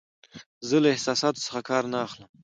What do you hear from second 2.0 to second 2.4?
اخلم.